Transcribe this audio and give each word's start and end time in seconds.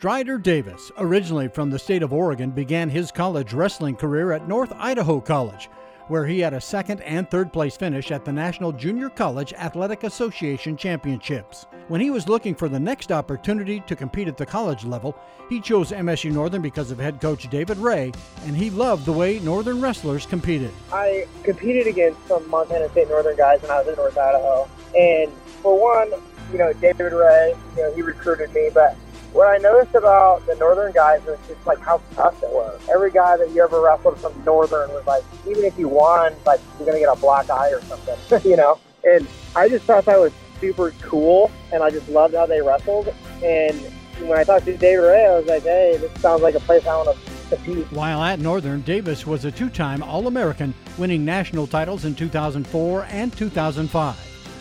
Strider 0.00 0.38
Davis, 0.38 0.90
originally 0.96 1.46
from 1.46 1.68
the 1.68 1.78
state 1.78 2.02
of 2.02 2.10
Oregon, 2.10 2.48
began 2.52 2.88
his 2.88 3.12
college 3.12 3.52
wrestling 3.52 3.94
career 3.94 4.32
at 4.32 4.48
North 4.48 4.72
Idaho 4.78 5.20
College, 5.20 5.68
where 6.08 6.24
he 6.24 6.40
had 6.40 6.54
a 6.54 6.60
second 6.62 7.02
and 7.02 7.30
third 7.30 7.52
place 7.52 7.76
finish 7.76 8.10
at 8.10 8.24
the 8.24 8.32
National 8.32 8.72
Junior 8.72 9.10
College 9.10 9.52
Athletic 9.52 10.04
Association 10.04 10.74
Championships. 10.74 11.66
When 11.88 12.00
he 12.00 12.08
was 12.08 12.30
looking 12.30 12.54
for 12.54 12.66
the 12.66 12.80
next 12.80 13.12
opportunity 13.12 13.80
to 13.80 13.94
compete 13.94 14.26
at 14.26 14.38
the 14.38 14.46
college 14.46 14.86
level, 14.86 15.14
he 15.50 15.60
chose 15.60 15.92
MSU 15.92 16.32
Northern 16.32 16.62
because 16.62 16.90
of 16.90 16.98
head 16.98 17.20
coach 17.20 17.50
David 17.50 17.76
Ray, 17.76 18.10
and 18.46 18.56
he 18.56 18.70
loved 18.70 19.04
the 19.04 19.12
way 19.12 19.38
Northern 19.40 19.82
wrestlers 19.82 20.24
competed. 20.24 20.70
I 20.94 21.26
competed 21.42 21.86
against 21.86 22.26
some 22.26 22.48
Montana 22.48 22.88
State 22.88 23.10
Northern 23.10 23.36
guys 23.36 23.60
when 23.60 23.70
I 23.70 23.80
was 23.80 23.88
in 23.88 23.96
North 23.96 24.16
Idaho, 24.16 24.66
and 24.98 25.30
for 25.60 25.78
one, 25.78 26.10
you 26.50 26.56
know, 26.56 26.72
David 26.72 27.12
Ray, 27.12 27.54
you 27.76 27.82
know, 27.82 27.94
he 27.94 28.00
recruited 28.00 28.54
me, 28.54 28.70
but 28.72 28.96
what 29.32 29.48
I 29.48 29.58
noticed 29.58 29.94
about 29.94 30.44
the 30.46 30.54
Northern 30.56 30.92
guys 30.92 31.24
was 31.24 31.38
just 31.46 31.64
like 31.66 31.78
how 31.78 32.00
tough 32.14 32.40
they 32.40 32.48
were. 32.48 32.78
Every 32.92 33.10
guy 33.10 33.36
that 33.36 33.50
you 33.50 33.62
ever 33.62 33.80
wrestled 33.80 34.18
from 34.18 34.32
Northern 34.44 34.90
was 34.90 35.06
like, 35.06 35.22
even 35.48 35.64
if 35.64 35.78
you 35.78 35.88
won, 35.88 36.34
like 36.44 36.60
you're 36.78 36.86
gonna 36.86 36.98
get 36.98 37.12
a 37.12 37.20
black 37.20 37.48
eye 37.50 37.70
or 37.72 37.80
something, 37.82 38.40
you 38.50 38.56
know. 38.56 38.78
And 39.04 39.26
I 39.56 39.68
just 39.68 39.84
thought 39.84 40.04
that 40.04 40.18
was 40.18 40.32
super 40.60 40.92
cool, 41.02 41.50
and 41.72 41.82
I 41.82 41.90
just 41.90 42.08
loved 42.08 42.34
how 42.34 42.46
they 42.46 42.60
wrestled. 42.60 43.12
And 43.42 43.80
when 44.28 44.38
I 44.38 44.44
talked 44.44 44.66
to 44.66 44.76
David 44.76 45.02
Ray, 45.02 45.26
I 45.26 45.38
was 45.38 45.46
like, 45.46 45.62
hey, 45.62 45.96
this 45.96 46.12
sounds 46.20 46.42
like 46.42 46.54
a 46.54 46.60
place 46.60 46.86
I 46.86 46.96
want 46.96 47.16
to. 47.16 47.30
While 47.90 48.22
at 48.22 48.38
Northern, 48.38 48.80
Davis 48.82 49.26
was 49.26 49.44
a 49.44 49.50
two 49.50 49.70
time 49.70 50.04
All 50.04 50.28
American, 50.28 50.72
winning 50.98 51.24
national 51.24 51.66
titles 51.66 52.04
in 52.04 52.14
2004 52.14 53.06
and 53.10 53.36
2005. 53.36 54.16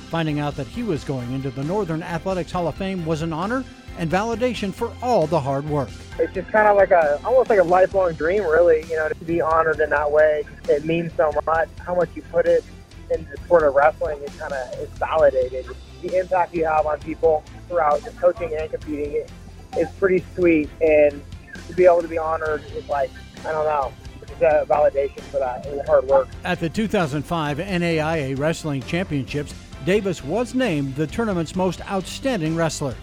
Finding 0.10 0.40
out 0.40 0.56
that 0.56 0.66
he 0.66 0.82
was 0.82 1.04
going 1.04 1.32
into 1.34 1.52
the 1.52 1.64
Northern 1.64 2.02
Athletics 2.02 2.52
Hall 2.52 2.68
of 2.68 2.74
Fame 2.74 3.06
was 3.06 3.22
an 3.22 3.32
honor 3.32 3.64
and 4.00 4.10
validation 4.10 4.74
for 4.74 4.92
all 5.04 5.28
the 5.28 5.40
hard 5.40 5.70
work. 5.70 5.90
It's 6.18 6.34
just 6.34 6.50
kind 6.50 6.68
of 6.68 6.78
like 6.78 6.92
a 6.92 7.20
almost 7.26 7.50
like 7.50 7.60
a 7.60 7.64
lifelong 7.64 8.14
dream, 8.14 8.44
really. 8.44 8.84
You 8.90 8.96
know, 8.96 9.10
to 9.10 9.26
be 9.26 9.42
honored 9.42 9.80
in 9.82 9.90
that 9.90 10.10
way, 10.10 10.46
it 10.70 10.86
means 10.86 11.12
so 11.16 11.32
much. 11.46 11.70
How 11.86 11.94
much 11.94 12.10
you 12.16 12.22
put 12.24 12.46
it 12.46 12.64
into 13.12 13.30
the 13.30 13.38
sport 13.44 13.64
of 13.64 13.76
wrestling 13.76 14.20
is 14.24 14.34
kind 14.38 14.54
of 14.54 14.80
is 14.80 14.90
validated. 14.92 15.66
The 16.02 16.18
impact 16.18 16.56
you 16.56 16.66
have 16.66 16.86
on 16.86 17.00
people 17.00 17.44
throughout 17.68 18.02
just 18.04 18.18
coaching 18.18 18.56
and 18.56 18.72
competing 18.72 19.26
is 19.78 19.90
pretty 20.00 20.24
sweet, 20.34 20.70
and 20.82 21.22
to 21.68 21.74
be 21.74 21.86
able 21.86 22.02
to 22.02 22.08
be 22.08 22.18
honored 22.18 22.64
is 22.74 22.88
like 22.88 23.12
I 23.40 23.52
don't 23.52 23.66
know. 23.66 23.94
Validation 24.40 25.20
for 25.24 25.40
that 25.40 25.66
hard 25.86 26.06
work. 26.06 26.30
At 26.46 26.62
the 26.62 26.70
2005 26.70 27.58
NAIA 27.58 28.40
Wrestling 28.40 28.82
Championships, 28.84 29.54
Davis 29.86 30.24
was 30.24 30.56
named 30.56 30.96
the 30.96 31.08
tournament's 31.08 31.58
most 31.58 31.82
outstanding 31.90 32.56
wrestler. 32.56 32.96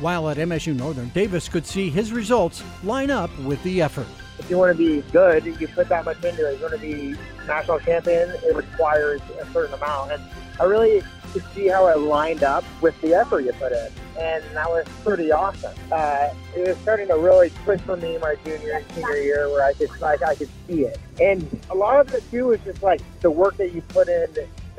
While 0.00 0.30
at 0.30 0.38
MSU 0.38 0.74
Northern, 0.74 1.10
Davis 1.10 1.46
could 1.46 1.66
see 1.66 1.90
his 1.90 2.10
results 2.10 2.64
line 2.82 3.10
up 3.10 3.30
with 3.40 3.62
the 3.64 3.82
effort. 3.82 4.06
If 4.38 4.48
you 4.48 4.56
want 4.56 4.74
to 4.74 4.78
be 4.78 5.06
good, 5.12 5.44
you 5.44 5.68
put 5.68 5.90
that 5.90 6.06
much 6.06 6.24
into 6.24 6.48
it. 6.48 6.54
If 6.54 6.60
You 6.60 6.66
want 6.68 6.80
to 6.80 6.80
be 6.80 7.14
national 7.46 7.80
champion, 7.80 8.30
it 8.30 8.56
requires 8.56 9.20
a 9.38 9.44
certain 9.52 9.74
amount. 9.74 10.12
And 10.12 10.22
I 10.58 10.64
really 10.64 11.02
could 11.34 11.44
see 11.54 11.68
how 11.68 11.86
it 11.88 11.98
lined 11.98 12.42
up 12.42 12.64
with 12.80 12.98
the 13.02 13.12
effort 13.12 13.40
you 13.40 13.52
put 13.52 13.72
in. 13.72 13.92
And 14.18 14.42
that 14.54 14.70
was 14.70 14.86
pretty 15.04 15.32
awesome. 15.32 15.74
Uh, 15.92 16.30
it 16.56 16.66
was 16.66 16.78
starting 16.78 17.08
to 17.08 17.18
really 17.18 17.50
click 17.50 17.80
for 17.82 17.98
me 17.98 18.16
my 18.16 18.36
junior 18.42 18.72
and 18.72 18.86
senior 18.92 19.16
year 19.16 19.50
where 19.50 19.64
I 19.64 19.74
could 19.74 19.90
like 20.00 20.22
I 20.22 20.34
could 20.34 20.48
see 20.66 20.84
it. 20.84 20.98
And 21.20 21.46
a 21.68 21.74
lot 21.74 22.00
of 22.00 22.14
it 22.14 22.28
too 22.30 22.46
was 22.46 22.60
just 22.60 22.82
like 22.82 23.02
the 23.20 23.30
work 23.30 23.58
that 23.58 23.72
you 23.72 23.82
put 23.82 24.08
in 24.08 24.28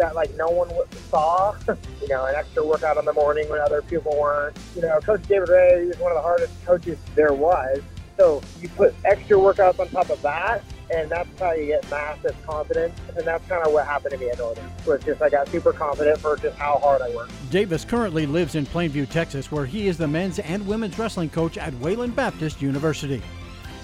that 0.01 0.15
like 0.15 0.35
no 0.35 0.49
one 0.49 0.69
saw. 1.09 1.55
you 2.01 2.07
know, 2.07 2.25
an 2.25 2.35
extra 2.35 2.65
workout 2.65 2.97
in 2.97 3.05
the 3.05 3.13
morning 3.13 3.47
when 3.49 3.61
other 3.61 3.81
people 3.83 4.17
weren't. 4.19 4.57
You 4.75 4.81
know, 4.81 4.99
Coach 4.99 5.21
David 5.27 5.49
Ray 5.49 5.85
was 5.85 5.97
one 5.99 6.11
of 6.11 6.15
the 6.15 6.21
hardest 6.21 6.53
coaches 6.65 6.97
there 7.15 7.33
was. 7.33 7.81
So 8.17 8.41
you 8.59 8.67
put 8.69 8.93
extra 9.05 9.37
workouts 9.37 9.79
on 9.79 9.87
top 9.89 10.09
of 10.09 10.21
that, 10.21 10.63
and 10.93 11.09
that's 11.09 11.39
how 11.39 11.53
you 11.53 11.67
get 11.67 11.89
massive 11.89 12.35
confidence. 12.45 12.99
And 13.15 13.25
that's 13.25 13.47
kind 13.47 13.65
of 13.65 13.73
what 13.73 13.87
happened 13.87 14.11
to 14.11 14.17
me 14.17 14.29
at 14.29 14.37
Northern. 14.37 14.69
Was 14.85 15.03
just 15.03 15.21
I 15.21 15.29
got 15.29 15.47
super 15.47 15.71
confident 15.71 16.17
for 16.19 16.35
just 16.35 16.57
how 16.57 16.79
hard 16.79 17.01
I 17.01 17.15
worked. 17.15 17.31
Davis 17.51 17.85
currently 17.85 18.25
lives 18.25 18.55
in 18.55 18.65
Plainview, 18.65 19.09
Texas, 19.09 19.51
where 19.51 19.65
he 19.65 19.87
is 19.87 19.97
the 19.97 20.07
men's 20.07 20.39
and 20.39 20.67
women's 20.67 20.97
wrestling 20.99 21.29
coach 21.29 21.57
at 21.57 21.73
Wayland 21.75 22.15
Baptist 22.15 22.61
University. 22.61 23.21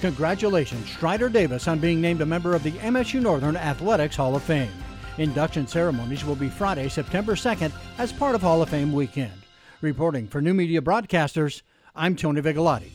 Congratulations, 0.01 0.87
Strider 0.89 1.29
Davis, 1.29 1.67
on 1.67 1.79
being 1.79 1.99
named 2.01 2.21
a 2.21 2.25
member 2.25 2.53
of 2.53 2.61
the 2.61 2.71
MSU 2.71 3.21
Northern 3.21 3.57
Athletics 3.57 4.15
Hall 4.15 4.35
of 4.35 4.43
Fame. 4.43 4.69
Induction 5.17 5.65
ceremonies 5.65 6.23
will 6.23 6.35
be 6.35 6.49
Friday, 6.49 6.89
September 6.89 7.33
2nd, 7.33 7.71
as 7.97 8.13
part 8.13 8.35
of 8.35 8.41
Hall 8.41 8.61
of 8.61 8.69
Fame 8.69 8.93
weekend. 8.93 9.33
Reporting 9.81 10.27
for 10.27 10.41
New 10.41 10.53
Media 10.53 10.81
Broadcasters, 10.81 11.63
I'm 11.95 12.15
Tony 12.15 12.41
Vigalotti. 12.41 12.91